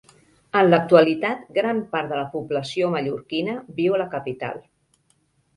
En 0.61 0.67
l'actualitat 0.69 1.43
gran 1.57 1.83
part 1.93 2.11
de 2.13 2.17
la 2.21 2.25
població 2.33 2.89
mallorquina 2.97 3.57
viu 3.81 3.99
a 3.99 4.01
la 4.05 4.09
capital. 4.19 4.63